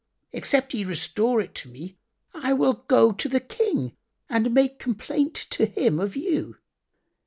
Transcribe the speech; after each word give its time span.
Except 0.33 0.73
ye 0.73 0.83
restore 0.83 1.41
it 1.41 1.53
to 1.53 1.69
me, 1.69 1.95
I 2.33 2.53
will 2.53 2.73
go 2.87 3.11
to 3.11 3.29
the 3.29 3.39
King 3.39 3.95
and 4.27 4.51
make 4.51 4.79
complaint 4.79 5.35
to 5.51 5.67
him 5.67 5.99
of 5.99 6.15
you." 6.15 6.57